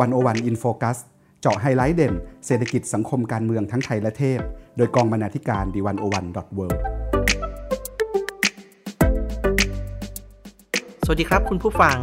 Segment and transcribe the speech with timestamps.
[0.00, 0.98] One O One In Focus
[1.40, 2.14] เจาะไฮไลท์เด่น
[2.46, 4.40] เศรษฐกิจสังคมการเมืองทั้งไทยและเทศ
[4.76, 6.66] โดยกองบรรณาธิการ The One O One dot world
[11.04, 11.96] สวัสดีครับคุณผู้ฟัง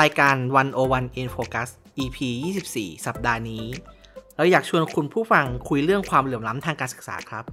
[0.00, 0.36] รายการ
[0.78, 1.68] 101 in Focus
[1.98, 2.18] EP
[2.64, 3.64] 24 สัปดาห์นี้
[4.36, 7.44] เราอยากชวนคุณผู้ฟังคุยเรื่องความเหลื่อมล้ำทางการศึกษาครับ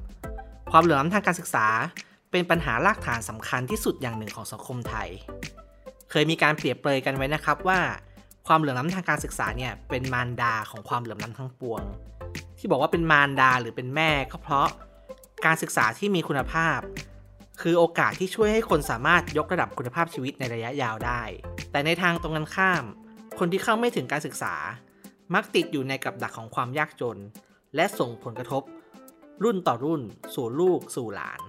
[0.71, 1.65] ความเหลื่อมล้ำทางการศึกษา
[2.31, 5.09] เป็นปัญหารากฐานสำคัญที่สุดอย่างหนึ่งของสังคมไทย
[6.09, 7.79] เคยมีการเปรียบเปรยกันไว้นะครับว่า
[8.51, 11.83] ความเหลื่อมล้ำทางการศึกษาเนี่ยเป็นมารดาของความเหลื่อมล้ำทั้งปวง
[12.57, 14.69] ที่บอกว่าเป็นมารดาหรือเป็นแม่ก็เพราะ
[15.45, 16.79] การศึกษาที่มีคุณภาพ
[17.61, 21.21] คือโอกาสที่ช่วยให้คนสามารถยกระดับคุณภาพชีวิตในระยะยาวได้
[21.71, 22.83] แต่ในทางตรงกันข้าม
[23.39, 24.55] คนที่เข้าไม่ถึงการศึกษา
[25.33, 27.17] มักติดอยู่ในกับดักของความยากจน
[27.75, 28.63] และส่งผลกระทบ
[29.43, 30.01] รุ่นต่อรุ่น
[30.33, 31.41] สู่ลูกสู่หลาน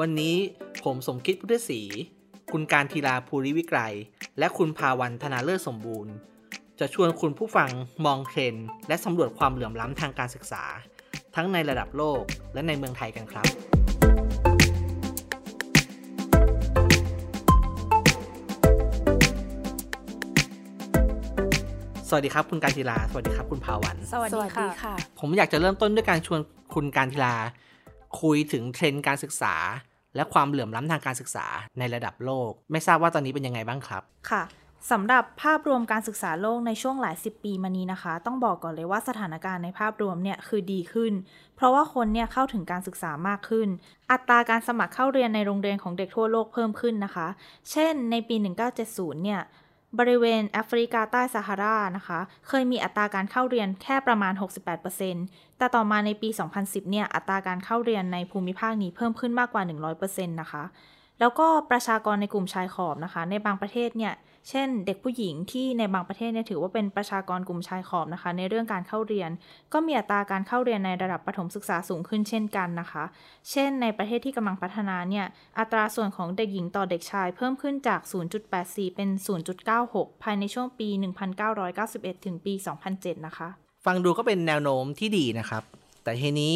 [0.00, 0.36] วันนี้
[0.84, 1.80] ผมสมคิดพุทธศรี
[2.52, 3.94] คุณการทีลาภูริวิกรัย
[4.38, 6.12] และคุณภาวันธนาเลิศสมบูรณ์
[6.80, 7.70] จะชวนคุณผู้ฟัง
[8.04, 8.54] มองเทรน
[8.88, 10.64] และสำรวจความเหลื่อมล้ำทางการศึกษา
[11.34, 12.22] ทั้งในระดับโลก
[12.54, 13.46] และในเมืองไทยกันครับ
[22.08, 24.40] สวัสดีครับคุณการทีลา สวัสดีครับคุณภาวัน สวัสดี
[24.82, 26.40] ค่ะ ผมอยากจะเริ่มต้นด้วยการชวน
[26.74, 27.34] คุณการทีลา
[28.20, 29.54] คุยถึงเทรนด์การศึกษา
[30.16, 31.46] และความเหลื่อมล้ำทางการศึกษา
[31.78, 34.42] ในระดับโลก ไม่ทราบว่าตอนนี้เป็นยังไงบ้างครับค่ะ
[34.90, 41.12] สำหรับภาพรวมการศึกษาโลกในช่วงหลายสิบปีมานี้นะคะ ต้องบอกก่อนเลยว่าสถานการณ์ในภาพรวมเนี่ยคือดีขึ้น
[41.56, 43.68] เพราะว่าคนเนี่ยเข้าถึงการศึกษามากขึ้น
[44.10, 47.26] อัตราการสมัครเข้าเรียนในโรงเรียนของเด็กทั่วโลกเพิ่มขึ้นนะคะ
[47.70, 48.36] เช่น ในปี
[48.80, 49.40] 1970 เนี่ย
[49.98, 54.32] บริเวณแอฟริกาใต้ซาฮารานะคะ เคยมีอัตราการเข้าเรียนแค่ประมาณ
[54.96, 56.28] 68%แต่ต่อมาในปี
[56.60, 59.62] 2010 เนี่ย อัตราการเข้าเรียนในภูมิภาคนี้เพิ่มขึ้นมากกว่า
[59.96, 60.64] 100%นะคะ
[61.20, 64.12] แล้วก็ประชากรในกลุ่มชายขอบนะคะ ในบางประเทศเนี่ย
[64.48, 69.30] เช่น เด็กผู้หญิงที่ในบางประเทศเนี่ยถือว่าเป็นประชากรกลุ่มชายขอบนะคะ ในเรื่องการเข้าเรียน
[69.72, 73.04] ก็มีอัตราการเข้าเรียนในระดับประถมศึกษาสูงขึ้นเช่นกันนะคะ
[73.50, 75.26] เช่น ในประเทศที่กำลังพัฒนาเนี่ย
[75.58, 78.00] อัตราส่วนของเด็กหญิงต่อเด็กชายเพิ่มขึ้นจาก
[78.48, 79.08] 0.84 เป็น
[79.66, 80.88] 0.96 ภายในช่วงปี
[81.56, 82.54] 1991 ถึงปี
[82.90, 83.48] 2007 นะคะ
[83.86, 85.62] ฟังดูก็เป็นแนวโน้มที่ดีนะครับ
[86.04, 86.54] แต่ทีนี้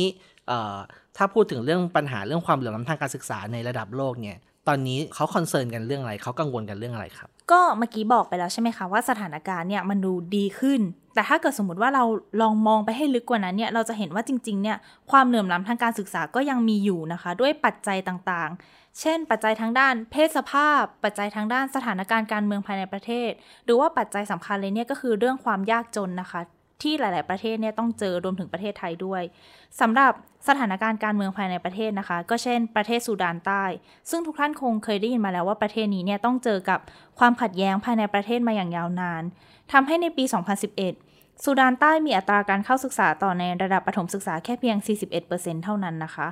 [1.17, 4.37] ถ้าพูดถึงเรื่องปัญหาเรื่องความเหลื่อมล้ำทางการศึกษาในระดับโลกเนี่ย
[4.69, 10.81] ตอนนี้เขาคอนเซิร์นกันเรื่องอะไรเขากังวลกันเรื่องอะไรครับ ก็เมื่อกี้บอกไปแล้วใช่ไหมคะว่าสถานการณ์เนี่ยมันดูดีขึ้น
[11.15, 12.05] แต่ถ้าเกิดสมมติว่าเรา
[12.41, 14.77] ลองมองไปให้ลึกกว่านั้นเนี่ยเราจะเห็นว่าจริงๆเนี่ย
[15.11, 23.31] ความเหลื่อมล้ำทางการศึกษาก็ยังมีอยู่นะคะ ด้วยปัจจัยต่างๆ เช่น ปัจจัยทางด้านเพศสภาพ ปัจจัยทางด้านสถานการณ์การเมืองภายในประเทศ
[23.65, 26.41] หรือว่าปัจจัยสำคัญเลยเนี่ยก็คือเรื่องความยากจนนะคะ
[26.83, 29.23] ที่หลาย ๆ ประเทศเนี่ยต้องเจอรวมถึงประเทศไทยด้วย
[29.81, 30.13] สำหรับ
[30.49, 33.65] สถานการณ์การเมืองภายในประเทศนะคะ ก็เช่นประเทศสุดานใต้
[34.11, 36.81] ซึ่งทุกท่านคงเคยได้ยินมาแล้วว่าประเทศนี้เนี่ยต้องเจอกับ
[37.19, 39.23] ความขัดแย้งภายในประเทศมาอย่างยาวนาน
[39.73, 40.25] ทำให้ในปี
[40.85, 44.77] 2011 สุดานใต้มีอัตราการเข้าศึกษาต่อในระดับประถมศึกษาแค่เพียง
[45.21, 46.29] 41%เท่านั้นนะคะ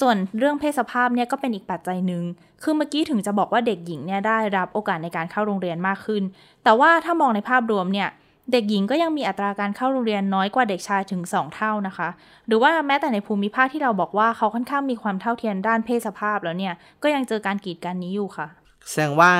[0.00, 2.22] ส่วนเรื่องเพศสภาพเนี่ยก็เป็นอีกปัจจัยหนึ่ง
[2.62, 6.22] คือเมื่อกี้ถึงจะบอกว่าเด็กหญิงเนี่ยได้รับโอกาสในการเข้าโรงเรียนมากขึ้น
[6.64, 8.08] แต่ว่าถ้ามองในภาพรวมเนี่ย
[8.52, 12.08] เด็กหญิงก็ยังมีอัตราการเข้าโรงเรียนน้อยกว่าเด็กชายถึง 2 เท่านะคะ
[12.46, 18.46] หรือว่าแม้แต่ในภูมิภาคที่เราบอกว่าเขาค่อนข้างมีความเท่าเทียมด้านเพศสภาพแล้วเนี่ย ก็ยังเจอการกีดกันนี้อยู่ค่ะ
[18.88, 19.32] แสดงว่า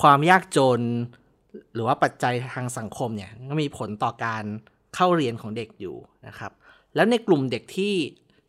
[0.00, 0.80] ความยากจน
[1.74, 4.44] หรือว่าปัจจัยทางสังคมเนี่ยก็มีผลต่อการ
[4.94, 5.96] เข้าเรียนของเด็กอยู่
[6.26, 6.52] นะครับ
[6.94, 7.92] แล้วในกลุ่มเด็กที่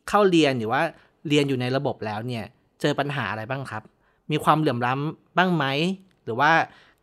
[0.08, 0.82] เข้าเรียนหรือว่า
[1.28, 2.44] เรียนอยู่ในระบบแล้วเนี่ย
[2.80, 3.82] เจอปัญหาอะไรบ้างครับ
[4.30, 5.64] มีความเหลื่อมล้ำบ้างไหม
[6.24, 6.50] หรือว่า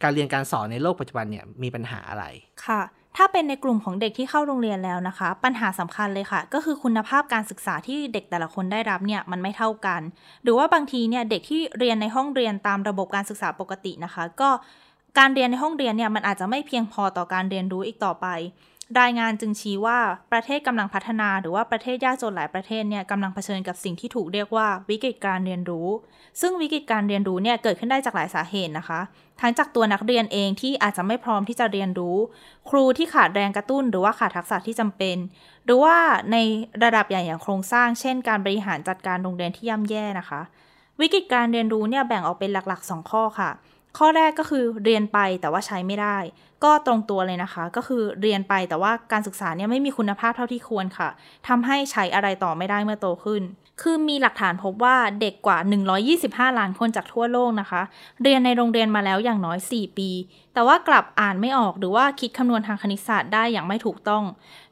[0.03, 2.25] การเรียนการสอนในโลกปัจจุบันเนี่ยมีปัญหาอะไร
[2.65, 2.81] ค่ะ
[3.17, 10.01] ถ้าเป็นในกลุ่มของเด็กที่เข้าโรงเรียนแล้วนะคะ ปัญหาสำคัญเลยค่ะ ก็คือคุณภาพการศึกษาที่เด็กแต่ละคนได้รับเนี่ยมันไม่เท่ากัน
[10.43, 14.49] หรือว่าบางทีเนี่ยเด็กที่เรียนในห้องเรียนตามระบบการศึกษาปกตินะคะ ก็
[15.19, 18.27] การเรียนในห้องเรียนเนี่ยมันอาจจะไม่เพียงพอต่อการเรียนรู้อีกต่อไป
[19.01, 19.99] รายงานจึงชี้ว่า
[20.31, 25.87] ประเทศกำลังพัฒนาหรือว่าประเทศยากจนหลายประเทศเนี่ยกำลังเผชิญกับสิ่งที่ถูกเรียกว่าวิกฤตการเรียนรู้
[26.41, 28.99] ซึ่งวิกฤตการเรียนรู้เนี่ยเกิดขึ้นได้จากหลายสาเหตุนะคะ
[29.41, 32.17] ทั้งจากตัวนักเรียนเองที่อาจจะไม่พร้อมที่จะเรียนรู้
[32.69, 35.17] ครูที่ขาดแรงกระตุ้น หรือว่าขาดทักษะที่จำเป็น
[35.65, 35.95] หรือว่า
[36.31, 36.37] ใน
[36.83, 40.41] ระดับใหญ่อย่างโครงสร้าง เช่น การบริหารจัดการโรงเรียนที่ย่ำแย่นะคะ
[40.99, 43.51] วิกฤตการเรียนรู้เนี่ยแบ่งออกเป็นหลักๆ 2 ข้อค่ะ
[43.97, 46.17] ข้อแรกก็คือเรียนไปแต่ว่าใช้ไม่ได้
[46.63, 51.09] ก็ตรงตัวเลยนะคะ ก็คือเรียนไปแต่ว่าการศึกษาเนี่ยไม่มีคุณภาพเท่าที่ควรค่ะ
[51.47, 53.43] ทำให้ใช้อะไรต่อไม่ได้เมื่อโตขึ้น
[53.81, 55.57] คือมีหลักฐานพบว่าเด็กกว่า
[56.07, 57.81] 125 ล้านคนจากทั่วโลกนะคะ
[58.21, 60.09] เรียนในโรงเรียนมาแล้วอย่างน้อย 4 ปี
[60.53, 64.23] แต่ว่ากลับอ่านไม่ออกหรือว่าคิดคำนวณทางคณิตศาสตร์ได้อย่างไม่ถูกต้อง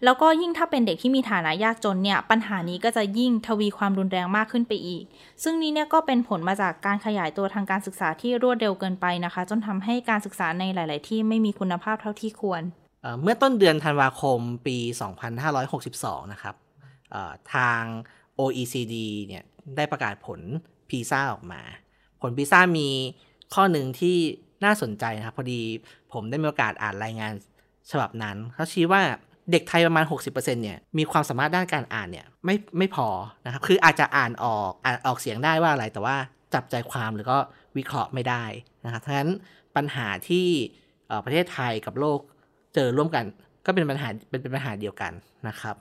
[0.03, 5.03] แล้วก็ยิ่งถ้าเป็นเด็กที่มีฐานะยากจนเนี่ยปัญหานี้ก็จะยิ่งทวีความรุนแรงมากขึ้นไปอีก
[5.43, 12.63] ซึ่งนี้เนี่ยก็เป็นผลมาจากการขยายตัวทางการศึกษาที่รวดเร็วเกินไปนะคะ จนทำให้การศึกษาในหลาย ๆ ที่ไม่มีคุณภาพเท่าที่ควร
[13.21, 14.77] เมื่อต้นเดือนธันวาคมปี
[15.55, 16.55] 2562 นะครับ
[17.53, 17.81] ทาง
[18.39, 18.95] OECD
[19.27, 19.43] เนี่ย
[19.75, 20.39] ได้ประกาศผล
[20.89, 21.61] พีซ่าออกมา
[22.21, 22.89] ผลพีซ่ามี
[23.53, 24.17] ข้อหนึ่งที่
[24.65, 25.61] น่าสนใจนะครับ พอดี
[26.13, 27.33] ผมได้มีโอกาสอ่านรายงาน
[27.91, 29.01] ฉบับนั้นเขาชี้ว่า
[29.51, 33.07] เด็กไทยประมาณ 60%เนี่ยมีความสามารถด้านการอ่านเนี่ยไม่ไม่พอ
[33.45, 36.15] นะครับ คืออาจจะอ่านออกอ่านออกเสียงได้ว่าอะไรแต่ว่า
[36.53, 37.37] จับใจความหรือก็
[37.77, 38.43] วิเคราะห์ไม่ได้
[38.85, 39.31] นะครับทั้งนั้น
[39.75, 40.47] ปัญหาที่
[41.25, 42.19] ประเทศไทยกับโลก
[42.75, 43.25] เจอร่วมกัน
[43.65, 45.11] ก็เป็นปัญหาเป็นเป็นปัญหาเดียวกัน
[45.47, 45.75] นะครับ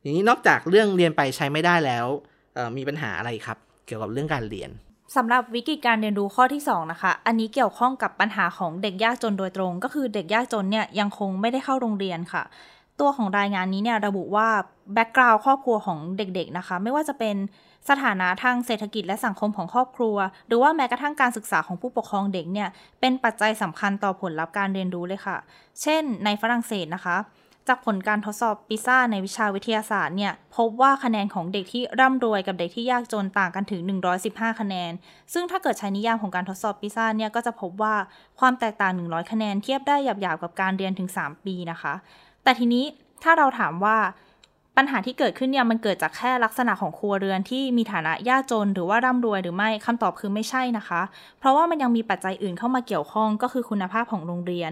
[0.00, 2.06] อย่างนี้นอกจากเรื่องเรียนไปใช้ไม่ได้แล้ว
[2.76, 4.70] มีปัญหาอะไรครับ เกี่ยวกับเรื่องการเรียน
[5.16, 12.42] สำหรับวิกฤตการเรียนรู้ข้อที่ 2 นะคะ อันนี้เกี่ยวข้องกับปัญหาของเด็กยากจนโดยตรง ก็คือเด็กยากจนเนี่ยยังคงไม่ได้เข้าโรงเรียนค่ะ
[13.00, 14.48] ตัวของรายงานนี้เนี่ยระบุว่า
[14.94, 17.36] แบ็กกราวด์ครอบครัวของเด็กๆนะคะ ไม่ว่าจะเป็น
[17.88, 20.16] สถานะทางเศรษฐกิจและสังคมของครอบครัว
[20.46, 22.68] หรือว่าแม้กระทั่งการศึกษาของผู้ปกครองเด็กเนี่ย
[23.00, 25.36] เป็นปัจจัยสำคัญต่อผลลัพธ์การเรียนรู้เลยค่ะ
[25.82, 27.16] เช่น ในฝรั่งเศสนะคะ
[27.68, 33.80] จากผลการทดสอบปิซ่าในวิชาวิทยาศาสตร์เนี่ย พบว่าคะแนนของเด็กที่ร่ำรวยกับเด็กที่ยากจนต่างกันถึง
[34.20, 34.92] 115 คะแนน
[35.32, 37.94] ซึ่งถ้าเกิดใช้นิยามของการทดสอบปิซ่าเนี่ยก็จะพบว่า
[38.38, 41.92] ความแตกต่าง 100 คะแนนเทียบได้หยาบๆกับการเรียนถึง 3 ปีนะคะ
[42.42, 42.84] แต่ทีนี้
[43.22, 43.96] ถ้าเราถามว่า
[44.76, 51.00] ปัญหาที่เกิดขึ้นเนี่ยมันเกิดจากแค่ลักษณะของครัวเรือนที่มีฐานะยากจน หรือว่าร่ำรวยหรือไม่คำตอบคือไม่ใช่นะคะ
[51.38, 54.70] เพราะว่ามันยังมีปัจจัยอื่นเข้ามาเกี่ยวข้องก็คือคุณภาพของโรงเรียน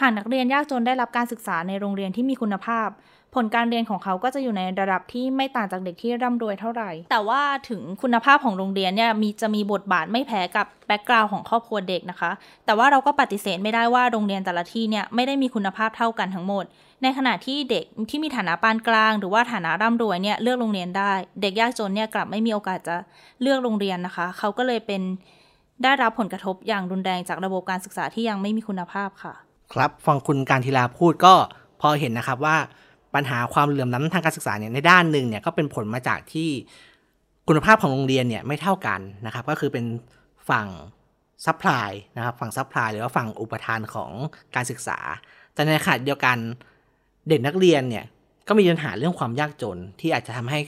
[0.00, 2.88] หากนักเรียนยากจนได้รับการศึกษาในโรงเรียนที่มีคุณภาพ
[3.34, 12.30] ผลการเรียนของเขาก็จะอยู่ในระดับที่ไม่ต่างจากเด็กที่ร่ำรวยเท่าไหร่ แต่ว่าถึงคุณภาพของโรงเรียนเนี่ยมีจะมีบทบาทไม่แพ้กับแบ็กกราวน์ของครอบครัวเด็กนะคะ
[12.66, 16.64] แต่ว่าเราก็ปฏิเสธไม่ได้ว่าโรงเรียนแต่ละที่เนี่ยไม่ได้มีคุณภาพเท่ากันทั้งหมด
[17.02, 21.12] ในขณะที่เด็กที่มีฐานะปานกลาง หรือว่าฐานะร่ำรวยเนี่ยเลือกโรงเรียนได้
[21.42, 22.96] เด็กยากจนเนี่ยกลับไม่มีโอกาสจะ
[23.42, 25.02] เลือกโรงเรียนนะคะ เขาก็เลยเป็น
[25.82, 29.34] ได้รับผลกระทบอย่างรุนแรงจากระบบการศึกษาที่ยังไม่มีคุณภาพค่ะ
[29.72, 31.34] ครับฟังคุณกันทีลาพูดก็
[31.80, 32.56] พอเห็นนะครับว่า
[33.14, 36.48] ปัญหาความเหลื่อมล้ำทางการศึกษาเนี่ยในด้านหนึ่งเนี่ยก็เป็นผลมาจากที่
[37.48, 39.84] คุณภาพของโรงเรียนเนี่ยไม่เท่ากันนะครับก็คือเป็น
[40.50, 40.68] ฝั่ง
[41.46, 44.10] supplyนะครับฝั่ง supply หรือว่าฝั่งอุปทานของ
[44.54, 44.98] การศึกษา
[45.54, 46.36] แต่ในขณะเดียวกัน
[47.28, 48.04] เด็กนักเรียนเนี่ย
[48.48, 50.58] ก็มีปัญหาเรื่องความยากจนที่อาจจะทำให้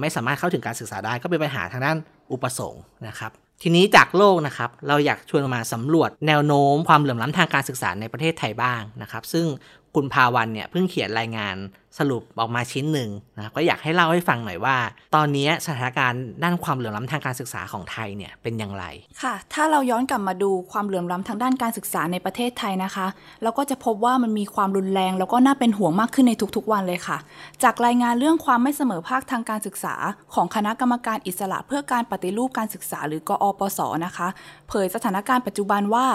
[0.00, 1.96] ไม่สามารถเข้าถึงการศึกษาได้ ก็เป็นปัญหาทางด้าน
[2.32, 3.32] อุปสงค์นะครับ
[3.62, 9.46] ทีนี้จากโลกนะครับเราอยากชวนมาสำรวจแนวโน้มความเหลื่อมล้ำทางการศึกษาในประเทศไทยบ้างนะครับ ซึ่ง
[9.94, 11.56] คุณภาวันเนี่ยเพิ่งเขียนรายงาน
[11.98, 14.76] สรุปออกมาชิ้นหนึ่งนะก็อยากให้เล่าให้ฟังหน่อยว่า
[15.14, 18.84] ตอนนี้สถานการณ์ด้านความเหลื่อมล้ำทางการศึกษาของไทยเนี่ยเป็นอย่างไร
[19.22, 23.06] ค่ะ ถ้าเราย้อนกลับมาดูความเหลื่อมล้ำทางด้านการศึกษาในประเทศไทยนะคะ
[23.42, 27.18] เราก็จะพบว่ามันมีความรุนแรง แล้วก็น่าเป็นห่วงมากขึ้นในทุกๆวันเลยค่ะ
[27.62, 29.94] จากรายงานเรื่องความไม่เสมอภาคทางการศึกษา
[30.34, 34.28] ของคณะกรรมการอิสระเพื่อการปฏิรูปการศึกษา หรือกอปศนะคะ
[34.68, 36.06] เผยสถานการณ์ปัจจุบันว่า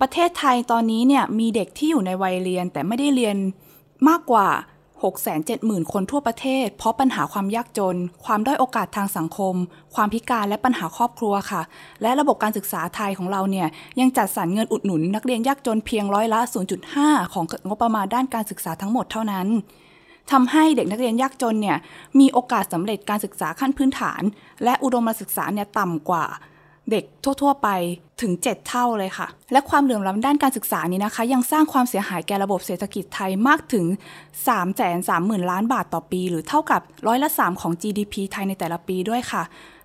[0.00, 3.36] ประเทศไทยตอนนี้เนี่ยมีเด็กที่อยู่ในวัยเรียน แต่ไม่ได้เรียน
[4.08, 4.48] มากกว่า
[5.20, 9.54] 670,000 คนทั่วประเทศ เพราะปัญหาความยากจน ความด้อยโอกาสทางสังคม
[9.94, 11.62] ความพิการและปัญหาครอบครัวค่ะ
[12.02, 13.68] และระบบการศึกษาไทยของเราเนี่ย
[14.00, 16.40] ยังจัดสรรเงินอุดหนุน นักเรียนยากจนเพียงร้อยละ
[16.86, 19.46] 0.5 ของงบประมาณด้านการศึกษาทั้งหมดเท่านั้น
[20.30, 21.76] ทำให้เด็กนักเรียนยากจนเนี่ย
[22.20, 24.22] มีโอกาสสำเร็จการศึกษาขั้นพื้นฐาน
[24.64, 26.24] และอุดมศึกษาเนี่ยต่ำกว่า
[26.90, 27.68] เด็กทั่ว ๆ ไป
[28.22, 33.86] ถึง 7 เท่าเลยค่ะ และความเหลื่อมล้ำด้านการศึกษานี้นะคะ ยังสร้างความเสียหายแก่ระบบเศรษฐกิจไทยมากถึง
[34.20, 39.42] 3 3 0 0 0 0 ล้านบาทต่อปี หรือเท่ากับร้อยละ 3 ของ GDP ไทยในแต่ละปีด้วยค่ะ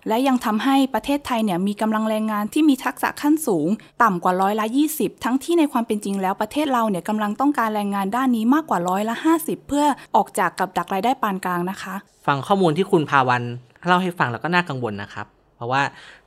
[0.08, 3.68] และยังทำให้ประเทศไทยเนี่ยมีกำลังแรงงานที่มีทักษะขั้นสูง
[4.02, 9.84] ต่ำกว่าร้อยละ 20 ทั้งที่ในความเป็นจริงแล้วประเทศเราเนี่ยกำลังต้องการแรงงานด้านนี้มากกว่าร้อยละ 50 เพื่อ
[10.16, 11.94] ออกจากกับดักรายได้ปานกลางนะคะ
[12.26, 13.42] ฟังข้อมูลที่คุณพาวัน
[13.86, 15.82] เล่าให้ฟังแล้วก็น่ากังวลนะครับ เพราะว่า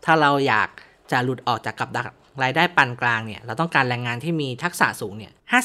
[0.06, 0.70] ถ้าเราอยาก
[1.12, 2.06] จะหลุดออกจากกับดัก
[2.44, 5.58] รายได้ปานกลางเนี่ยเราต้องการแรงงานที่มีทักษะสูงเนี่ยห้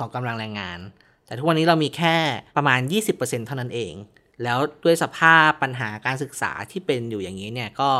[0.00, 0.78] ของกำลังแรงงาน
[1.26, 2.16] แต่ทุกวันนี้เรามีแค่
[2.56, 2.80] ประมาณ
[3.12, 3.94] 20%เท่านั้นเอง
[4.42, 7.90] แล้วด้วยสภาพปัญหาการศึกษาที่เป็นอยู่อย่างนี้เนี่ยก็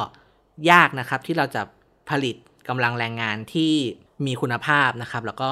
[0.71, 1.63] ยากนะครับที่เราจะ
[2.11, 2.37] ผลิต
[2.69, 3.73] กำลังแรงงานที่
[4.27, 5.51] มีคุณภาพนะครับ แล้วก็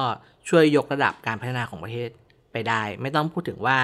[0.49, 2.09] ช่วยยกระดับการพัฒนาของประเทศ
[2.51, 3.79] ไปได้ ไม่ต้องพูดถึงว่า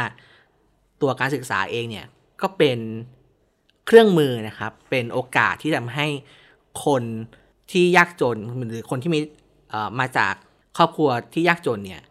[1.02, 2.06] ตัวการศึกษาเองเนี่ย
[2.42, 2.80] ก็เป็น
[3.88, 6.08] เครื่องมือนะครับ เป็นโอกาสที่ทำให้
[6.86, 7.04] คน
[7.72, 8.38] ที่ยากจน
[8.70, 9.20] หรือคนที่มี
[10.00, 10.34] มาจาก
[10.78, 12.02] ครอบครัวที่ยากจนเนี่ย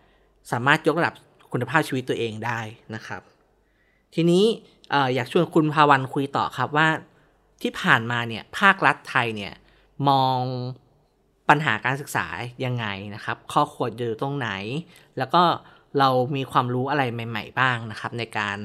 [0.52, 1.14] สามารถยกระดับ
[1.52, 2.60] คุณภาพชีวิตตัวเองได้
[2.94, 3.22] นะครับ
[4.14, 4.44] ทีนี้
[5.14, 6.88] อยากชวนคุณภาวันคุยต่อครับว่า
[7.62, 9.54] ที่ผ่านมาเนี่ยภาครัฐไทยเนี่ย
[10.08, 10.40] มอง
[11.48, 12.26] ปัญหาการศึกษา
[12.64, 14.50] ยังไงนะครับข้อขวดอยู่ตรงไหน
[15.18, 15.42] แล้วก็
[15.98, 18.58] เรามีความรู้อะไรใหม่ ๆ บ้างนะครับ ในการ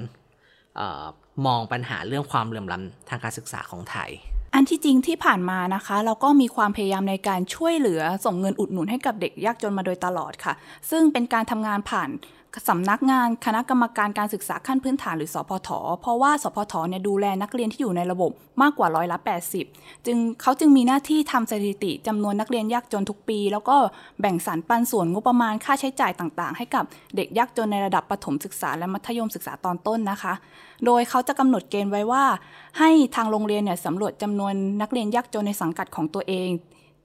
[1.46, 4.10] มองปัญหาเรื่องความเหลื่อมล้ำทางการศึกษาของไทย
[4.54, 10.54] อันที่จริงที่ผ่านมานะคะ เราก็มีความพยายามในการช่วยเหลือส่งเงินอุดหนุนให้กับเด็กยากจนมาโดยตลอดค่ะ
[10.90, 12.10] ซึ่งเป็นการทำงานผ่าน
[12.70, 15.70] สำนักงานคณะกรรมการการศึกษาขั้นพื้นฐานหรือสพท
[16.02, 18.32] เพราะว่าสพทเนี่ยดูแลนักเรียนที่อยู่ในระบบ
[18.62, 19.18] มากกว่าร้อยละ
[19.62, 23.76] 80 จึงเขาจึงมีหน้าที่ทำสถิติจำนวนนักเรียนยากจนทุกปี แล้วก็
[24.20, 26.84] แบ่งสรรปันส่วนงบประมาณค่าใช้จ่ายต่างๆ ให้กับ
[27.16, 30.34] เด็กยากจนในระดับประถมศึกษาและมัธยมศึกษาตอนต้นนะคะ
[30.86, 32.24] โดยเขาจะกำหนดเกณฑ์ไว้ว่า
[32.80, 36.52] ให้ทางโรงเรียนเนี่ยสำรวจจำนวนนักเรียนยากจนในสังกัดของตัวเอง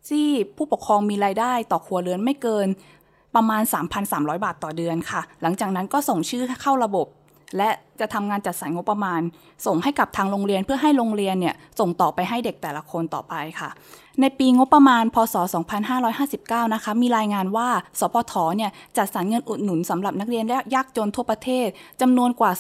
[0.09, 2.69] ที่ผู้ปกครองมีรายได้ต่อครัวเรือนไม่เกิน
[3.37, 3.63] ประมาณ
[4.03, 7.07] 3,300 บาทต่อเดือนค่ะ หลังจากนั้นก็ส่งชื่อเข้าระบบ
[7.57, 9.21] และจะทำงานจัดสรรงบประมาณ
[9.67, 13.71] ส่งให้กับทางโรงเรียนเพื่อให้โรงเรียนเนี่ยส่งต่อไปให้เด็กแต่ละคนต่อไปค่ะ
[14.21, 15.37] ในปีงบประมาณ พศ
[16.05, 17.69] 2559 นะคะ มีรายงานว่า
[18.01, 21.69] สพทเนี่ยจัดสรรเงินอุดหนุนสำหรับนักเรียนยากจนทั่วประเทศ
[22.01, 22.53] จำนวนกว่า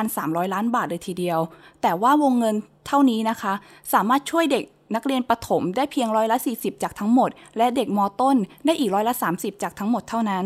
[0.00, 1.40] 2,300 ล้านบาทเลยทีเดียว
[1.82, 2.54] แต่ว่าวงเงิน
[2.90, 3.52] เท่านี้นะคะ
[3.92, 10.44] สามารถช่วยเด็กนักเรียนประถมได้เพียงร้อยละ 40 จากทั้งหมด และเด็กมต้นได้อีกร้อยละ 30 จากทั้งหมดเท่านั้น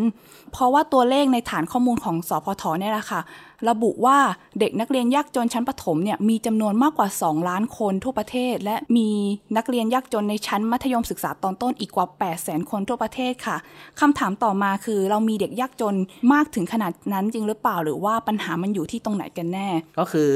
[0.53, 3.21] เพราะว่าตัวเลขในฐานข้อมูลของสพทเนี่ยแหละค่ะ
[3.69, 4.19] ระบุว่า
[4.61, 9.09] เด็กนักเรียนยากจนชั้นประถมเนี่ยมีจำนวนมากกว่า 2 ล้านคนทั่วประเทศ และมี
[9.57, 13.57] นักเรียนยากจนในชั้นมัธยมศึกษาตอนต้นอีกกว่า 8 0 0 0 0 0คนทั่วประเทศค่ะ
[14.01, 15.97] คำถามต่อมาคือเรามีเด็กยากจน
[16.33, 20.31] มากถึงขนาดนั้นจริงหรือเปล่า หรือว่าปัญหามันอยู่ที่ตรงไหนกันแน่ ก็คือ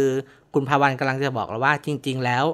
[0.55, 2.45] คุณภาวันกำลังจะบอกเราว่าจริง ๆ แล้ว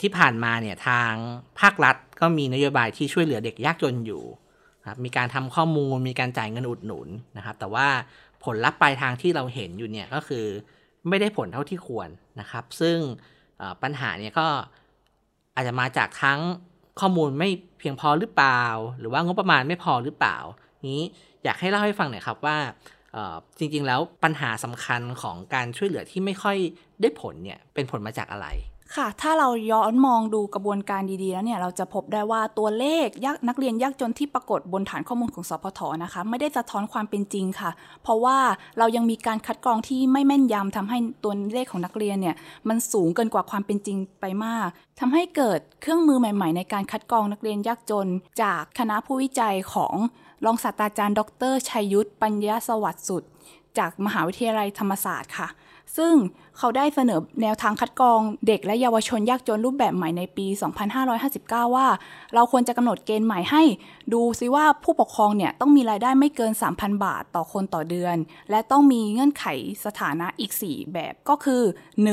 [0.00, 1.12] ที่ผ่านมาเนี่ยทาง
[1.60, 4.22] ภาครัฐก็มีนโยบายที่ช่วยเหลือเด็กยากจนอยู่
[4.88, 7.86] ครับมีการทำข้อมูลมีการจ่ายเงินอุดหนุนนะครับ แต่ว่า
[8.44, 10.44] ผลลัพธ์ปลายทางที่เราเห็นอยู่เนี่ยก็คือ
[11.08, 12.08] ไม่ได้ผลเท่าที่ควร
[12.40, 12.98] นะครับ ซึ่ง
[13.82, 14.46] ปัญหาเนี่ยก็
[15.54, 16.40] อาจจะมาจากทั้ง
[17.00, 18.62] ข้อมูลไม่เพียงพอหรือเปล่า
[18.98, 20.36] หรือว่างบประมาณไม่พอหรือเปล่า
[20.88, 21.02] นี้
[21.44, 22.56] อยากให้เล่าให้ฟังหน่อยครับว่า
[23.58, 26.58] จริงๆแล้วปัญหาสำคัญของการช่วยเหลือที่ไม่ค่อย
[27.00, 28.48] ได้ผลเนี่ยเป็นผลมาจากอะไร
[28.96, 37.70] ค่ะ ถ้าเราย้อนมองดูกระบวนการดีๆ แล้วเนี่ย เราจะพบได้ว่าตัวเลขยนักเรียนยากจนที่ปรากฏบนฐานข้อมูลของสพทนะคะ ไม่ได้สะท้อนความเป็นจริงค่ะ
[38.02, 38.38] เพราะว่า
[38.78, 42.36] เรายังมีการคัดกรองที่ไม่แม่นยำทำให้ตัวเลขของนักเรียนเนี่ย
[42.68, 44.68] มันสูงเกินกว่าความเป็นจริงไปมาก
[45.00, 48.08] ทำให้เกิดเครื่องมือใหม่ ๆ ในการคัดกรองนักเรียนยากจน
[48.42, 49.94] จากคณะผู้วิจัยของ
[50.44, 53.22] รองศาสตราจารย์ ดรชัยยุทธปัญญาสวัสดิ์สุด
[53.78, 55.48] จากมหาวิทยาลัยธรรมศาสตร์ค่ะ
[55.96, 56.14] ซึ่ง
[56.58, 60.46] เขาได้เสนอแนวทางคัดกรองเด็กและเยาวชนยากจนรูปแบบใหม่ในปี
[61.10, 61.86] 2559 ว่า
[62.34, 63.62] เราควรจะกำหนดเกณฑ์ใหม่ให้
[64.12, 68.16] ดูซิว่าผู้ปกครองเนี่ยต้องมีรายได้ไม่เกิน 3,000 บาทต่อคนต่อเดือน
[68.50, 69.44] และต้องมีเงื่อนไข
[69.84, 71.62] สถานะอีก 4 แบบก็คือ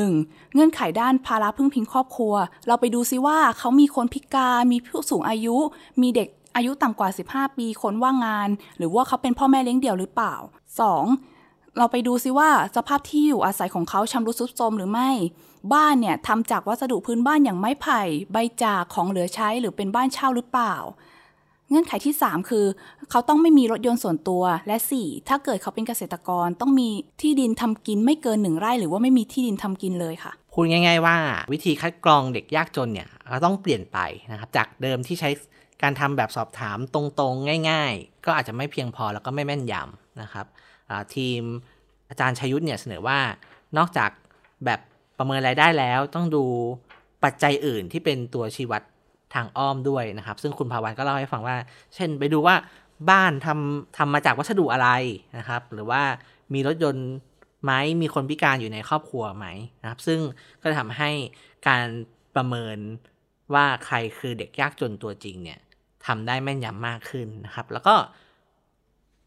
[0.02, 0.54] 1.
[0.54, 2.34] เงื่อนไขด้านภาระพึ่งพิงครอบครัว
[2.66, 5.56] เราไปดูซิว่าเขามีคนพิการมีผู้สูงอายุ
[6.02, 11.35] มีเด็กอายุต่ำกว่า 15 ปีคนว่างงาน หรือว่าเขาเป็นพ่อแม่เลี้ยงเดี่ยวหรือเปล่า 2.
[11.78, 15.10] เราไปดูซิว่าสภาพที่อยู่อาศัยของเขาชำรุดทรุดโทรมหรือไม่
[15.72, 18.00] บ้านเนี่ยทำจากวัสดุพื้นบ้านอย่างไม้ไผ่
[18.32, 20.74] ใบจากของเหลือใช้หรือเป็นบ้านเช่าหรือเปล่า
[21.70, 22.64] เงื่อนไขที่ 3 คือ
[23.10, 26.88] เขาต้องไม่มีรถยนต์ส่วนตัวและ 4 ถ้าเกิดเขาเป็นเกษตรกรต้องมี
[27.20, 31.16] ที่ดินทำกินไม่เกินหนึ่งไร่ หรือว่าไม่มีที่ดินทำกินเลยค่ะพูดง่าย ๆ ว่า
[31.52, 33.98] วิธีคัดกรองเด็กยากจนเนี่ยเราต้องเปลี่ยนไป
[34.32, 35.30] นะครับจากเดิมที่ใช้
[35.82, 40.46] การทำแบบสอบถามตรงๆ ง่าย ๆ ก็อาจจะไม่เพียงพอแล้วก็ไม่แม่นยำนะครับ
[41.16, 41.40] ทีม
[42.10, 43.18] อาจารย์ชยุทธเนี่ยเสนอว่า
[43.78, 44.10] นอกจาก
[44.64, 44.80] แบบ
[45.18, 46.44] ประเมินรายได้แล้วต้องดู
[47.24, 48.82] ปัจจัยอื่นที่เป็นตัวชี้วัด
[49.34, 51.56] ทางอ้อมด้วยนะครับ ซึ่งคุณภาวันก็เล่าให้ฟังว่า
[51.94, 52.54] เช่นไปดูว่า
[53.10, 54.88] บ้านทำทำมาจากวัสดุอะไร
[55.38, 56.02] นะครับ หรือว่า
[56.54, 57.08] มีรถยนต์
[57.64, 59.46] ไหมมีคนพิการอยู่ในครอบครัวไหม
[59.82, 60.20] นะครับ ซึ่ง
[60.60, 61.10] ก็จะทำให้
[61.68, 61.84] การ
[62.34, 62.78] ประเมิน
[63.54, 65.58] ว่าใครคือเด็กยากจนตัวจริงเนี่ย
[66.06, 67.94] ทำได้แม่นยำมากขึ้นนะครับ แล้วก็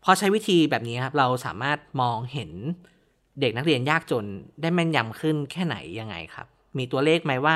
[0.03, 2.51] พอใช้วิธีแบบนี้ครับเราสามารถมองเห็น
[3.41, 4.25] เด็กนักเรียนยากจน
[4.61, 7.55] ได้แม่นยำขึ้นแค่ไหนยังไงครับ มีตัวเลขไหมว่า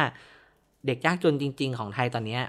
[0.85, 2.39] เด็กยากจนจริง ๆ ของไทยตอนนี้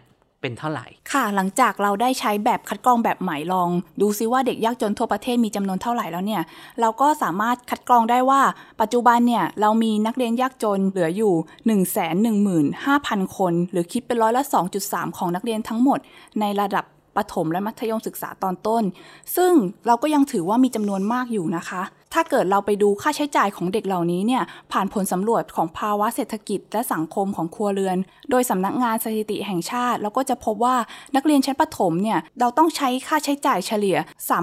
[0.40, 3.68] เป็นเท่าไหร่ ค่ะหลังจากเราได้ใช้แบบคัดกรองแบบใหม่ลอง
[4.00, 6.42] ดูซิว่าเด็กยากจนทั่วประเทศมีจำนวนเท่าไหร่แล้วเนี่ย
[6.80, 8.40] เราก็สามารถคัดกรองได้ว่า
[8.80, 11.34] ปัจจุบันเนี่ยเรามีนักเรียนยากจนเหลืออยู่
[11.66, 12.18] 1 1 5 0
[12.86, 14.42] 0 0 คน หรือคิดเป็นร้อยละ
[14.80, 15.98] 2.3 ของนักเรียนทั้งหมด
[16.40, 16.84] ในระดับ
[17.16, 18.82] ประถมและมัธยมศึกษาตอนต้น
[19.36, 19.52] ซึ่ง
[19.86, 21.82] เราก็ยังถือว่ามีจำนวนมากอยู่นะคะ
[22.14, 24.42] ถ้าเกิดเราไปดูค่าใช้จ่ายของเด็กเหล่านี้เนี่ย
[24.72, 27.96] ผ่านผลสำรวจของภาวะเศรษฐกิจและสังคมของครัวเรือน
[28.30, 30.76] โดยสำนักงานสถิติแห่งชาติ เราก็จะพบว่า
[31.16, 33.96] นักเรียนชั้นประถมเนี่ยเราต้องใช้ค่าใช้จ่ายเฉลี่ย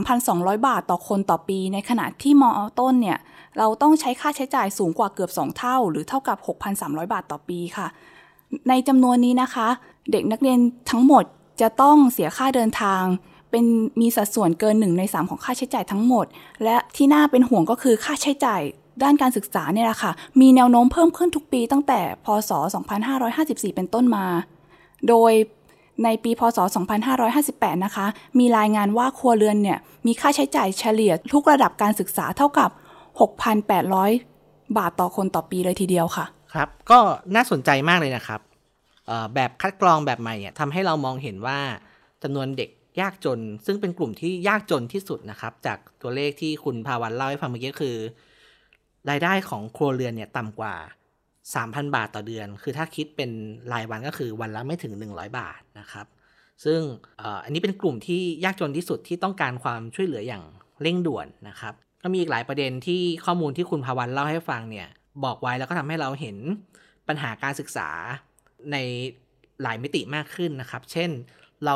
[0.09, 3.17] 3,200 บาทต่อคนต่อปี ในขณะที่มอต้นเนี่ย
[3.57, 6.37] เราต้องใช้ค่าใช้จ่ายสูงกว่าเกือบ 2 เท่า หรือเท่ากับ
[6.75, 7.87] 6,300 บาทต่อปีค่ะ
[8.69, 9.67] ในจำนวนนี้นะคะ
[10.11, 10.57] เด็กนักเรียน
[10.91, 11.23] ทั้งหมด
[11.61, 13.03] จะต้องเสียค่าเดินทาง
[13.51, 13.65] เป็น
[14.01, 16.25] มีสัดส่วนเกินหนึ่งใน 3 ของค่าใช้จ่ายทั้งหมด
[16.63, 18.61] และที่น่าเป็นห่วงก็คือค่าใช้จ่าย
[19.03, 22.51] ด้านการศึกษาเนี่ยแหละค่ะ มีแนวโน้มเพิ่มขึ้นทุกปีตั้งแต่พศ
[23.13, 24.25] 2554 เป็นต้นมา
[25.07, 25.31] โดย
[26.03, 26.59] ในปีพศ
[27.21, 28.05] 2558 นะคะ
[28.39, 29.77] มีรายงานว่าครัวเรือนเนี่ย
[30.07, 32.69] มีค่าใช้จ่ายเฉลี่ยทุกระดับการศึกษาเท่ากับ
[33.93, 36.99] 6,800 บาทต่อคนต่อปีเลยทีเดียวค่ะ ครับ ก็
[37.35, 38.39] น่าสนใจมากเลยนะครับ
[39.35, 41.59] แบบคัดกรองแบบใหม่เนี่ยทำให้เรามองเห็นว่า
[42.23, 42.69] จำนวนเด็ก
[43.01, 47.97] ยากจน ซึ่งเป็นกลุ่มที่ยากจนที่สุดนะครับ จากตัวเลขที่คุณภาวันเล่าให้ฟังเมื่อกี้คือ
[49.09, 50.75] รายได้ของครัวเรือนเนี่ยต่ำกว่า
[51.33, 53.29] 3,000 บาทต่อเดือน คือถ้าคิดเป็น
[53.73, 56.05] รายวันก็คือวันละไม่ถึง 100 บาทนะครับ
[56.63, 56.79] ซึ่ง
[57.43, 60.43] อันนี้เป็นกลุ่มที่ยากจนที่สุดที่ต้องการความช่วยเหลืออย่าง
[60.81, 64.87] เร่งด่วนนะครับ ก็มีอีกหลายประเด็นที่ข้อมูลที่คุณภาวันเล่าให้ฟังเนี่ย
[65.23, 66.37] บอกไว้แล้วก็ทำให้เราเห็น
[67.07, 67.89] ปัญหาการศึกษา
[68.71, 68.77] ใน
[69.61, 71.09] หลายมิติมากขึ้นนะครับ เช่น
[71.65, 71.75] เรา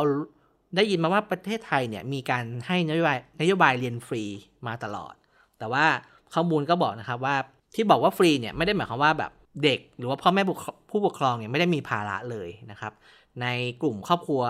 [0.75, 4.23] ได้ยินมาว่าประเทศไทยเนี่ยมีการให้นโยบายนโยบายเรียนฟรี
[4.67, 5.13] มาตลอด
[5.59, 5.85] แต่ว่า
[6.33, 7.35] ข้อมูลก็บอกนะครับว่า
[7.75, 9.31] ที่บอกว่าฟรีเนี่ยไม่ได้หมายความว่าแบบ
[9.63, 10.43] เด็กหรือว่าพ่อแม่
[10.89, 12.93] ผู้ปกครองเนี่ยไม่ได้มีภาระเลยนะครับ
[13.41, 13.47] ใน
[13.81, 14.43] กลุ่มครอบครัว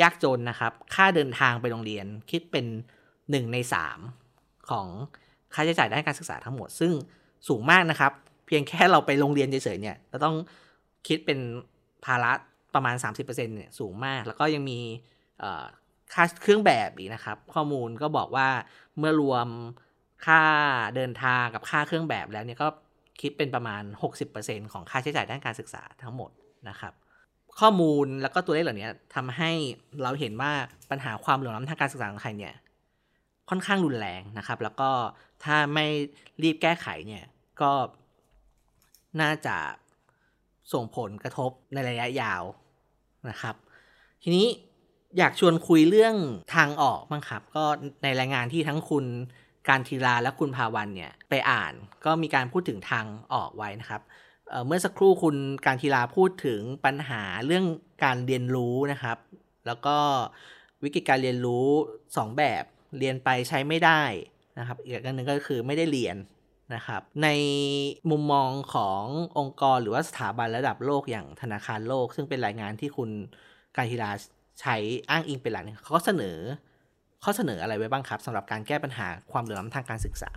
[0.00, 2.66] ยากจนนะครับ ค่าเดินทางไปโรงเรียนคิดเป็น
[3.10, 3.56] 1 ใน
[4.12, 4.86] 3 ของ
[5.54, 6.92] ค่าใช้จ่ายด้านการศึกษาทั้งหมด ซึ่ง
[7.48, 8.12] สูงมากนะครับ
[8.46, 10.36] เพียงแค่เราไปโรงเรียนเฉยๆเนี่ยเราต้อง
[11.08, 11.38] คิดเป็น
[12.04, 12.32] ภาระ
[12.74, 14.78] ประมาณ 30%เนี่ยสูงมาก แล้วก็ยังมี
[16.14, 18.48] ค่าเครื่องแบบอีกนะครับ ข้อมูลก็บอกว่า
[18.98, 19.48] เมื่อรวม
[20.26, 20.42] ค่า
[20.96, 22.68] เดินทางกับค่าเครื่องแบบแล้วเนี่ยก็
[23.20, 23.82] คิดเป็นประมาณ
[24.26, 26.30] 60%ของค่าใช้จ่ายด้านการศึกษาทั้งหมด
[26.68, 26.92] นะครับ
[27.60, 29.50] ข้อมูลแล้วก็ตัวเลขเหล่านี้ทำให้
[30.02, 30.52] เราเห็นว่า
[30.90, 32.54] ปัญหาความเหลื่อมล้ำทางการศึกษาของไทยเนี่ย
[33.50, 34.90] ค่อนข้างรุนแรงนะครับ แล้วก็
[35.44, 35.86] ถ้าไม่
[36.42, 37.24] รีบแก้ไขเนี่ย
[37.62, 37.72] ก็
[39.20, 39.56] น่าจะ
[40.72, 42.42] ส่งผลกระทบในระยะยาว
[43.30, 43.54] นะครับ
[44.22, 44.46] ทีนี้
[45.18, 46.16] อยากชวนคุยเรื่อง
[46.54, 47.64] ทางออกบ้างครับ ก็
[48.02, 49.06] ในรายงานที่ทั้งคุณ
[49.68, 51.72] การทีราและคุณภาวันเนี่ยไปอ่าน
[52.04, 54.02] ก็มีการพูดถึงทางออกไว้นะครับ
[54.50, 55.36] เเมื่อสักครู่คุณ
[55.66, 57.64] การทีราพูดถึงปัญหาเรื่อง
[58.04, 59.18] การเรียนรู้นะครับ
[59.66, 59.96] แล้วก็
[60.84, 61.66] วิธีการเรียนรู้
[62.04, 62.64] 2 แบบ
[62.98, 64.02] เรียนไปใช้ไม่ได้
[64.58, 66.16] นะครับ อีกอันหนึ่งก็คือไม่ได้เรียน
[66.74, 67.28] นะครับใน
[68.10, 69.02] มุมมองของ
[69.38, 73.10] องค์กรหรือว่าสถาบันระดับโลกอย่างธนาคารโลก ซึ่งเป็นรายงานที่คุณ
[73.76, 74.10] การทีรา
[74.60, 74.76] ใช้
[75.10, 76.36] อ้างอิงเป็นหลักเขาก็เสนอ
[77.24, 80.30] ข้อเสนออะไรไว้บ้างครับสำหรับการแก้ปัญหาความเหลื่อมล้ำทางการศึกษา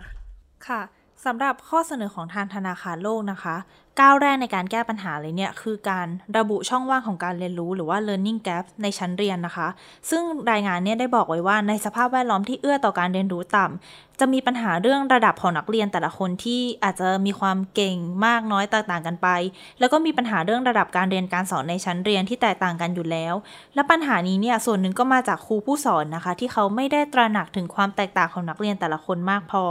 [0.68, 0.80] ค่ะ
[1.26, 3.56] สำหรับข้อเสนอของทางธนาคารโลกนะคะ
[4.00, 9.68] ก้าวแรกในการแก้ปัญหาเลยเนี่ย คือการระบุช่องว่างของการเรียนรู้หรือว่า learning gap ในชั้นเรียนนะคะ
[10.10, 19.28] ซึ่งรายงานเนี่ยได้บอกไว้ว่าในสภาพแวดล้อมที่เอื้อต่อการเรียนรู้ต่ำจะมีปัญหาเรื่องระดับของนักเรียนแต่ละคนที่อาจจะมีความเก่งมากน้อยแตกต่างกันไป
[19.78, 23.34] แล้วก็มีปัญหาเรื่องระดับการเรียนการสอนในชั้นเรียนที่แตกต่างกันอยู่แล้ว
[23.74, 29.62] และปัญหานี้เนี่ยส่วนหนึ่งก็มาจากครูผู้สอนนะคะ ที่เขาไม่ได้ตระหนักถึงความแตกต่างของนักเรียนแต่ละคนมากพอ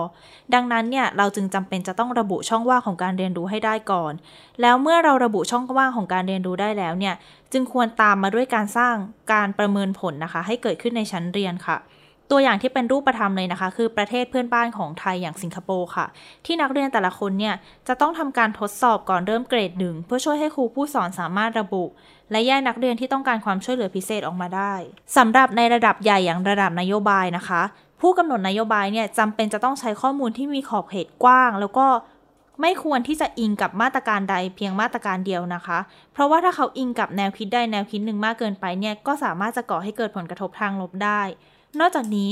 [0.53, 4.12] ดังนั้นเนี่ยเราจึงจำเป็นจะต้องระบุช่องว่างของการเรียนรู้ให้ได้ก่อน
[4.61, 7.15] แล้วเมื่อเราระบุช่องว่างของการเรียนรู้ได้แล้วเนี่ย
[7.51, 8.95] จึงควรตามมาด้วยการสร้าง
[9.33, 11.77] การประเมินผลนะคะ ให้เกิดขึ้นในชั้นเรียนค่ะ
[12.31, 16.05] ตัวอย่างที่เป็นรูปธรรมเลยนะคะ คือประเทศเพื่อนบ้านของไทยอย่างสิงคโปร์ค่ะ
[16.45, 17.55] ที่นักเรียนแต่ละคนเนี่ย
[17.87, 21.83] จะต้องทำการทดสอบก่อนเริ่มเกรดหนึ่งเพื่อช่วยให้ครูผู้สอนสามารถระบุ
[22.31, 24.73] และแยกนักเรียนที่ต้องการความช่วยเหลือพิเศษออกมาได้
[25.17, 27.61] สำหรับในระดับใหญ่อย่างระดับนโยบายนะคะ
[28.01, 31.85] ผู้กำหนดนโยบายเนี่ยจำเป็นจะต้องใช้ข้อมูลที่มีขอบเขตกว้าง แล้วก็
[32.61, 35.79] ไม่ควรที่จะอิงกับมาตรการใดเพียงมาตรการเดียวนะคะ
[36.13, 41.21] เพราะว่าถ้าเขาอิงกับแนวคิดใดแนวคิดหนึ่งมากเกินไปเนี่ยก็สามารถจะก่อให้เกิดผลกระทบทางลบได้
[41.79, 42.31] นอกจากนี้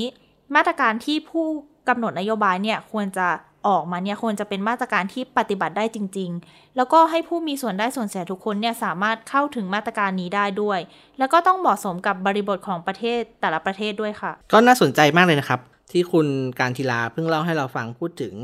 [0.56, 1.46] มาตรการที่ผู้
[1.90, 3.28] กำหนดนโยบายเนี่ยควรจะ
[3.68, 10.80] ออกมาเนี่ยควรจะเป็นมาตรการที่ปฏิบัติได้จริง ๆ แล้วก็ให้ผู้มีส่วนได้ส่วนเสียทุกคนเนี่ยสามารถเข้าถึงมาตรการนี้ได้ด้วย
[11.20, 15.60] แล้วก็ต้องเหมาะสมกับบริบทของประเทศแต่ละประเทศด้วยค่ะ ก็น่าสนใจมากเลยนะครับ
[15.92, 16.28] ที่คุณ
[16.60, 18.36] การทีลาเพิ่งเล่าให้เราฟังพูดถึง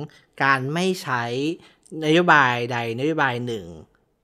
[0.44, 1.24] การไม่ใช้
[2.06, 3.66] นโยบายใดนโยบายหนึ่ง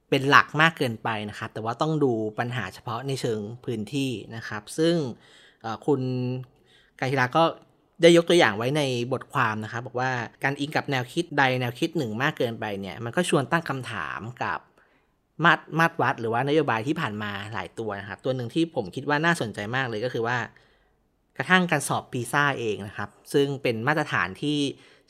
[0.09, 4.95] เป็นหลักมากเกินไปนะครับ แต่ว่าต้องดูปัญหาเฉพาะในเชิงพื้นที่นะครับ ซึ่ง
[5.85, 6.01] คุณ
[6.99, 7.43] กาฮิราก็
[8.01, 8.81] ได้ยกตัวอย่างไว้ใน
[9.13, 10.11] บทความนะครับ บอกว่า
[10.43, 14.59] การอิงกับแนวคิดใดแนวคิดหนึ่งมากเกินไปเนี่ยมันก็ชวนตั้งคำถามกับ
[15.43, 20.37] มาตรมาตรวัด หรือว่านโยบายที่ผ่านมาหลายตัวนะครับ ตัวหนึ่งที่ผมคิดว่าน่าสนใจมากเลยก็คือว่า
[21.37, 24.57] กระทั่งการสอบปีซ่าเองนะครับ ซึ่งเป็นมาตรฐานที่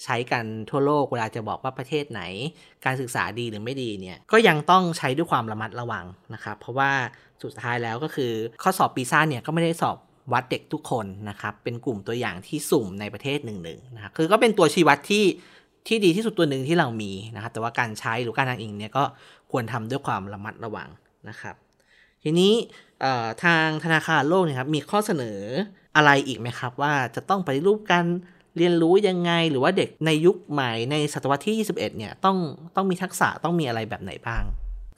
[0.03, 2.21] ใช้กันทั่วโลกเวลาจะบอกว่าประเทศไหน
[2.85, 6.91] การศึกษาดีหรือไม่ดีเนี่ยก็ยังต้องใช้ด้วยความระมัดระวังนะครับ เพราะว่า
[7.43, 8.31] สุดท้ายแล้วก็คือ
[8.63, 9.97] ข้อสอบปีซ่าเนี่ยก็ไม่ได้สอบ
[10.33, 15.25] วัดเด็กทุกคนนะครับ เป็นกลุ่มตัวอย่างที่สุ่มในประเทศหนึ่งหนึ่งนะครับคือก็เป็นตัวชี้วัดที่
[15.87, 19.03] ที่ดีที่สุดตัวหนึ่งที่เรามีนะครับ แต่ว่าการใช้หรือการทางอิงเนี่ยก็
[19.51, 20.89] ควรทำด้วยความระมัดระวัง
[21.29, 21.55] นะครับ
[22.23, 22.53] ทีนี้
[23.43, 25.39] ทางธนาคารโลกเนี่ยครับมีข้อเสนอ
[25.95, 28.05] อะไรอีกไหมครับ ว่าจะต้องปฏิรูปการ
[28.57, 32.37] เรียนรู้ยังไงหรือว่าเด็กในยุคใหม่ในศตวรรษที่ 21 เนี่ยต้อง
[32.75, 34.43] ต้องมีทักษะต้องมีอะไรแบบไหนบ้าง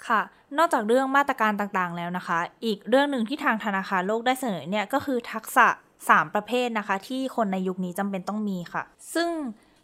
[0.07, 0.21] ค่ะ
[0.57, 5.67] นอกจากเรื่องมาตรการต่างๆแล้วนะคะ อีกเรื่องหนึ่งที่ทางธนาคารโลกได้เสนอเนี่ยก็คือทักษะ
[6.01, 9.29] 3 ประเภทนะคะ ที่คนในยุคนี้จำเป็นต้องมีค่ะ ซึ่ง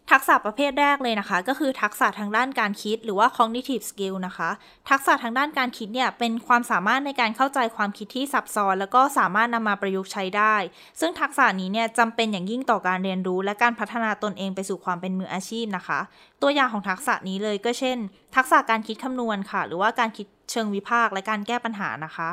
[0.09, 4.49] ทักษะประเภทแรกเลยนะคะ ก็คือทักษะทางด้านการคิดหรือว่า cognitive skill นะคะ
[4.89, 10.55] ทักษะทางด้านการคิดเนี่ยเป็นความสามารถในการเข้าใจความคิดที่ซับซ้อน แล้วก็สามารถนำมาประยุกต์ใช้ได้
[10.99, 15.99] ซึ่งทักษะนี้เนี่ยจำเป็นอย่างยิ่งต่อการเรียนรู้ และการพัฒนาตนเองไปสู่ความเป็นมืออาชีพนะคะ
[16.41, 17.97] ตัวอย่างของทักษะนี้เลยก็เช่น
[18.35, 22.29] ทักษะการคิดคำนวณค่ะ หรือว่าการคิดเชิงวิพากษ์และการแก้ปัญหานะคะ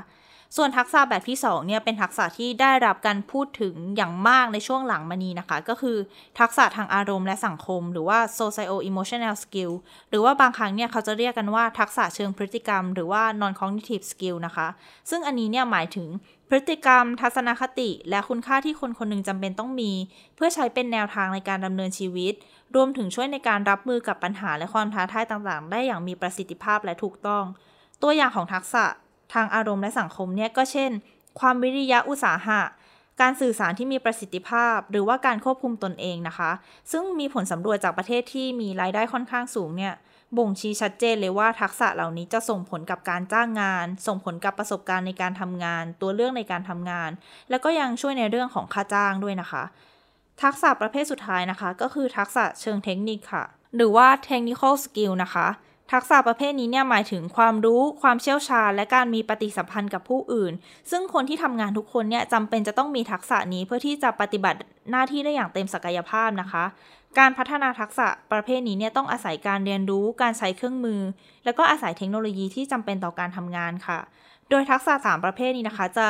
[0.57, 5.97] ส่วนทักษะแบบที่2เนี่ยเป็นทักษะที่ได้รับการพูดถึงอย่างมากในช่วงหลังมานี้นะคะ ก็คือ
[6.41, 9.73] ทักษะทางอารมณ์และสังคม หรือว่า socio emotional skill
[10.11, 14.69] หรือว่าบางครั้งเนี่ยเขาจะเรียกกันว่าทักษะเชิงพฤติกรรม หรือว่า non cognitive skill นะคะ
[15.11, 16.09] ซึ่งอันนี้เนี่ยหมายถึง
[16.49, 19.93] พฤติกรรม ทัศนคติ และคุณค่าที่คนคนหนึ่งจำเป็นต้องมี
[20.37, 22.35] เพื่อใช้เป็นแนวทางในการดำเนินชีวิต
[22.75, 27.45] รวมถึงช่วยในการรับมือกับปัญหาและความท้าทายต่างๆ ได้อย่างมีประสิทธิภาพและถูกต้อง
[28.03, 28.85] ตัวอย่างของทักษะ
[29.35, 30.91] ทางอารมณ์และสังคมเนี่ยก็เช่น
[31.41, 32.61] ความวิริยะอุตสาหะ
[33.21, 36.51] การสื่อสารที่มีประสิทธิภาพ หรือว่าการควบคุมตนเองนะคะ
[36.93, 39.95] ซึ่งมีผลสำรวจจากประเทศที่มีรายได้ค่อนข้างสูงเนี่ย
[40.37, 47.11] บ่งชี้ชัดเจนเลยว่าทักษะเหล่านี้จะส่งผลกับการจ้างงาน ส่งผลกับประสบการณ์ในการทำงาน ตัวเรื่องในการทำงาน
[47.51, 49.65] แล้วก็ยังช่วยในเรื่องของค่าจ้างด้วยนะคะ
[50.43, 53.45] ทักษะประเภทสุดท้ายนะคะ ก็คือทักษะเชิงเทคนิคค่ะ
[53.77, 55.47] หรือว่า technical skill นะคะ
[55.93, 60.53] ทักษะประเภทนี้เนี่ยหมายถึงความรู้ ความเชี่ยวชาญ และการมีปฏิสัมพันธ์กับผู้อื่น
[60.91, 64.59] ซึ่งคนที่ทำงานทุกคนเนี่ยจำเป็นจะต้องมีทักษะนี้เพื่อที่จะปฏิบัติ
[64.91, 66.65] หน้าที่ได้อย่างเต็มศักยภาพนะคะ
[67.19, 71.01] การพัฒนาทักษะประเภทนี้เนี่ยต้องอาศัยการเรียนรู้ การใช้เครื่องมือ
[71.45, 73.99] แล้วก็อาศัยเทคโนโลยีที่จำเป็นต่อการทำงานค่ะ
[74.51, 76.07] โดยทักษะ 3 ประเภทนี้นะคะ จะ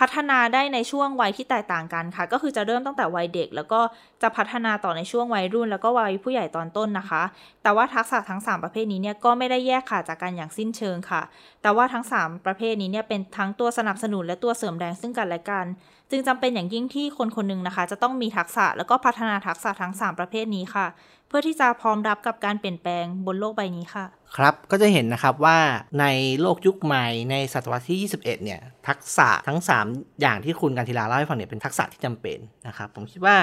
[0.00, 3.80] พัฒนาได้ในช่วงวัยที่แตกต่างกันค่ะ ก็คือจะเริ่มตั้งแต่วัยเด็ก แล้วก็
[4.22, 7.22] จะพัฒนาต่อในช่วงวัยรุ่น แล้วก็วัยผู้ใหญ่ตอนต้นนะคะ
[7.62, 11.22] แต่ว่าทักษะทั้ง 3 ประเภทนี้เนี่ยก็ไม่ได้แยกขาดจากกันอย่างสิ้นเชิงค่ะ
[11.62, 15.66] แต่ว่าทั้ง 3 ประเภทนี้เนี่ยเป็นทั้งตัวสนับสนุนและตัวเสริมแรงซึ่งกันและกัน
[16.10, 20.86] จึงจำเป็นอย่างยิ่งที่คนคนหนึ่งนะคะ จะต้องมีทักษะแล้วก็พัฒนาทักษะทั้ง 3 ประเภทนี้ค่ะ
[21.28, 25.58] เพื่อที่จะพร้อมรับกับการเปลี่ยนแปลงบนโลกใบนี้ค่ะ ครับก็จะเห็นนะครับว่า
[26.00, 26.06] ใน
[26.40, 29.60] โลกยุคใหม่ในศตวรรษที่ 21 เนี่ยทักษะทั้ง
[29.90, 33.36] 3 อย่างที่คุณกันทีลาเล่าให้ฟังเนี่ยเป็นทักษะที่จำเป็นนะครับผมคิดว่า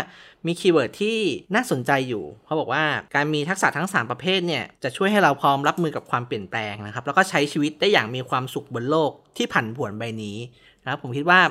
[0.45, 1.17] มี keyword ที่
[1.55, 2.83] น่าสนใจอยู่เขาบอกว่า
[3.15, 10.37] การมีทักษะทั้ง 3 ประเภทเนี่ยจะช่วยให้เราพร้อมรับมือกับความเปลี่ยนแปลงนะครับแล้วก็ใช้ชีวิตได้อย่างมีความสุขบนโลกที่ผันผวนใบนี้
[10.83, 11.41] นะครับผมคิดว่า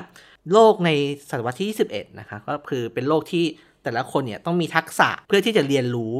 [0.53, 0.89] โลกใน
[1.29, 3.45] ศตวรรษที่ 21 นะครับก็คือเป็นโลกที่
[3.85, 6.13] แต่ละคนเนี่ยต้องมีทักษะเพื่อที่จะเรียนรู้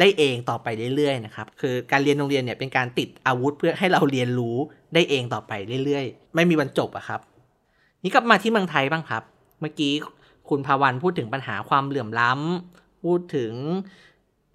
[0.00, 4.56] ได้เองต่อไปเรื่อยๆนะครับคือการเรียนโรงเรียนเนี่ยเป็นการติดอาวุธเพื่อให้เราเรียนรู้
[4.94, 5.52] ได้เองต่อไป
[5.84, 7.20] เรื่อยๆ ไม่มีวันจบอะครับ
[8.02, 9.22] นี่กลับมาที่เมืองไทยบ้างครับ
[9.60, 9.92] เมื่อกี้
[10.48, 13.52] คุณภาวันพูดถึงปัญหาความเหลื่อมล้ำพูดถึง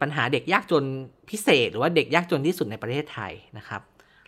[0.02, 0.84] ปัญหาเด็กยากจน
[1.30, 3.82] พิเศษ หรือว่าเด็กยากจนที่สุดในประเทศไทยนะครับ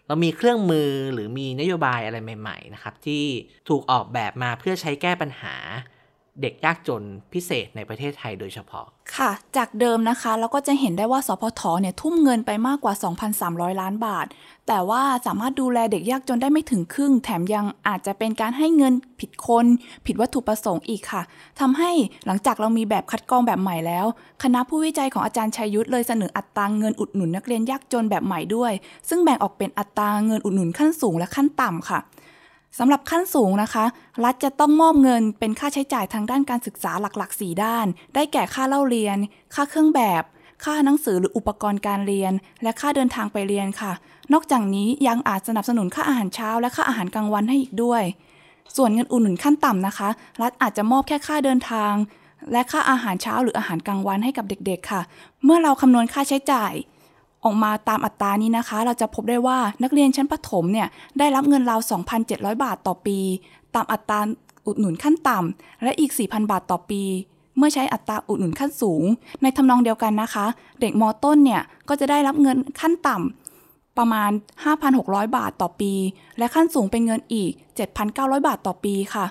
[0.08, 3.24] เรามีเครื่องมือหรือมีนโยบายอะไรใหม่ ๆ นะครับ ที่
[3.70, 5.56] ถูกออกแบบมาเพื่อใช้แก้ปัญหา
[6.42, 12.94] เด็กยากจนพิเศษในประเทศไทยโดยเฉพาะ ค่ะ จากเดิมนะคะ เราก็จะเห็นได้ว่าสพทเนี่ยทุ่มเงินไปมากกว่า
[13.38, 14.26] 2,300 ล้านบาท
[14.68, 19.66] แต่ว่าสามารถดูแลเด็กยากจนได้ไม่ถึงครึ่ง แถมยังอาจจะเป็นการให้เงินผิดคน
[20.06, 21.22] ผิดวัตถุประสงค์อีกค่ะ
[21.60, 21.92] ทำให้
[22.26, 24.06] หลังจากเรามีแบบคัดกรองแบบใหม่แล้ว
[24.44, 28.72] คณะผู้วิจัยของอาจารย์ชัยยุทธเลยเสนออัตราเงินอุดหนุนนักเรียนยากจนแบบใหม่ด้วย
[29.10, 32.00] ซึ่งแบ่งออกเป็นอัตราเงินอุดหนุนขั้นสูงและขั้นต่ำค่ะ
[32.80, 33.86] สำหรับขั้นสูงนะคะ
[34.24, 37.86] รัฐจะต้องมอบเงินเป็นค่าใช้จ่ายทางด้านการศึกษาหลักๆ 4 ด้าน
[38.16, 39.18] ได้แก่ค่าเล่าเรียน
[39.54, 40.24] ค่าเครื่องแบบ
[40.64, 42.34] ค่าหนังสือหรืออุปกรณ์การเรียน
[42.64, 43.92] และค่าเดินทางไปเรียนค่ะ
[44.34, 48.04] นอกจากนี้ยังอาจสนับสนุนค่าอาหารเช้า และค่าอาหารกลางวันให้อีกด้วย
[48.76, 50.10] ส่วนเงินอุดหนุนขั้นต่ำนะคะ
[50.42, 51.94] รัฐอาจจะมอบแค่ค่าเดินทาง
[52.52, 55.02] และค่าอาหารเช้าหรืออาหารกลางวันให้กับเด็กๆ ค่ะ
[55.44, 56.74] เมื่อเราคำนวณค่าใช้จ่าย
[57.46, 60.88] ออกมาตามอัตรานี้นะคะ เราจะพบได้ว่านักเรียนชั้นประถมเนี่ย
[61.20, 61.80] ได้รับเงินราว
[62.22, 63.20] 2,700 บาทต่อปี
[63.76, 64.20] ตามอัตรา
[64.66, 67.02] อุดหนุนขั้นต่ำและอีก 4,000 บาทต่อปี
[67.58, 69.04] เมื่อใช้อัตราอุดหนุนขั้นสูง
[69.42, 70.46] ในทำนองเดียวกันนะคะ
[70.82, 74.32] เด็กมต้นเนี่ยก็จะได้รับเงินขั้นต่ำประมาณ
[74.84, 75.94] 5,600 บาทต่อปี
[76.38, 77.52] และขั้นสูงเป็นเงินอีก
[78.00, 79.26] 7,900 บาทต่อปีค่ะ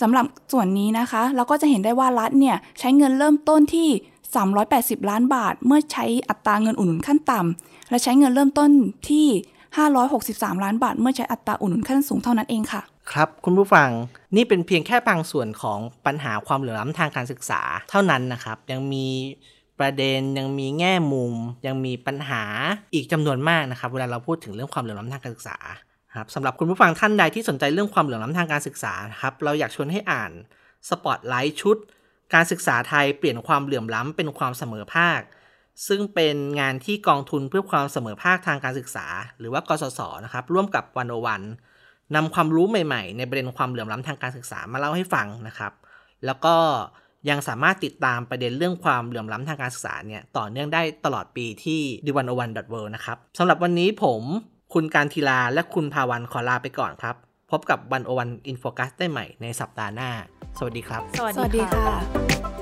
[0.00, 3.88] สำหรับส่วนนี้นะคะ เราก็จะเห็นได้ว่ารัฐเนี่ยใช้เงินเริ่มต้นที่
[4.66, 8.70] 380 ล้านบาท เมื่อใช้อัตราเงินอุดหนุนขั้นต่ำและใช้เงินเริ่มต้น
[9.08, 9.26] ที่
[9.94, 13.88] 563 ล้านบาท เมื่อใช้อัตราอุดหนุนขั้นสูงเท่านั้นเองค่ะ ครับคุณผู้ฟัง
[14.36, 17.60] นี่เป็นเพียงแค่บางส่วนของปัญหาความเหลื่อมล้ำทางการศึกษา
[17.90, 19.06] เท่านั้นนะครับ ยังมี
[19.78, 21.34] ประเด็นยังมีแง่มุม
[21.66, 22.42] ยังมีปัญหา
[22.94, 25.56] อีกจำนวนมากนะครับ เวลาเราพูดถึงเรื่องความเหลื่อมล้ำทางการศึกษา
[26.16, 30.32] ครับสำหรับคุณผู้ฟังท่านใดที่สนใจเรื่องความเหลื่อมล้ำทางการศึกษาครับเราอยากชวนให้อ่าน
[30.88, 31.76] สปอตไลท์ชุด
[32.34, 35.20] การศึกษาไทยเปลี่ยนความเหลื่อมล้ำเป็นความเสมอภาค
[35.88, 39.06] ซึ่งเป็นงานที่กองทุนเพื่อความเสมอภาคทางการศึกษา
[39.38, 41.42] หรือว่ากสศนะครับ ร่วมกับวันโอวัน
[42.14, 45.72] นำความรู้ใหม่ๆ ในประเด็นความเหลื่อมล้ำทางการศึกษามาเล่าให้ฟังนะครับ
[46.26, 46.54] แล้วก็
[47.30, 54.22] ยังสามารถติดตามประเด็นเรื่องความเหลื่อมล้ำทางการศึกษาเนี่ยต่อเนื่องได้ตลอดปีที่ d 1 0 1 w o r l d นะครับสำหรับวันนี้ผม
[54.74, 57.16] คุณการทีลาและคุณภาวันขอลาไปก่อนครับ
[57.50, 60.10] พบกับวันโอวันอินโฟกัสได้ใหม่ในสัปดาห์หน้า
[60.58, 62.55] สวัสดีครับ สวัสสวัสดีดีค่ะค่ะ